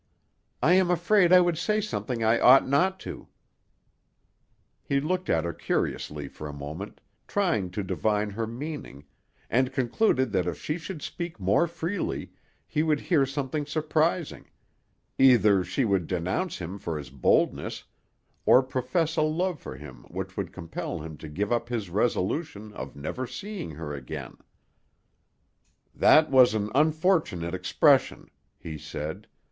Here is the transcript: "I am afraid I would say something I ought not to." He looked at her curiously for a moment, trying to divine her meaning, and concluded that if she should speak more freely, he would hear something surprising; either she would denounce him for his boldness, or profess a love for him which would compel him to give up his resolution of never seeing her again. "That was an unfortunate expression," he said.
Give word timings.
"I 0.63 0.73
am 0.73 0.89
afraid 0.89 1.31
I 1.31 1.41
would 1.41 1.59
say 1.59 1.79
something 1.79 2.23
I 2.23 2.39
ought 2.39 2.67
not 2.67 2.99
to." 3.01 3.27
He 4.83 4.99
looked 4.99 5.29
at 5.29 5.43
her 5.43 5.53
curiously 5.53 6.27
for 6.27 6.47
a 6.47 6.51
moment, 6.53 6.99
trying 7.27 7.69
to 7.69 7.83
divine 7.83 8.31
her 8.31 8.47
meaning, 8.47 9.05
and 9.47 9.71
concluded 9.71 10.31
that 10.31 10.47
if 10.47 10.59
she 10.59 10.79
should 10.79 11.03
speak 11.03 11.39
more 11.39 11.67
freely, 11.67 12.31
he 12.65 12.81
would 12.81 12.99
hear 12.99 13.27
something 13.27 13.67
surprising; 13.67 14.45
either 15.19 15.63
she 15.63 15.85
would 15.85 16.07
denounce 16.07 16.57
him 16.57 16.79
for 16.79 16.97
his 16.97 17.11
boldness, 17.11 17.83
or 18.43 18.63
profess 18.63 19.17
a 19.17 19.21
love 19.21 19.59
for 19.59 19.75
him 19.77 20.05
which 20.07 20.35
would 20.35 20.51
compel 20.51 20.97
him 20.99 21.15
to 21.17 21.29
give 21.29 21.51
up 21.51 21.69
his 21.69 21.91
resolution 21.91 22.73
of 22.73 22.95
never 22.95 23.27
seeing 23.27 23.69
her 23.69 23.93
again. 23.93 24.37
"That 25.93 26.31
was 26.31 26.55
an 26.55 26.71
unfortunate 26.73 27.53
expression," 27.53 28.31
he 28.57 28.79
said. 28.79 29.27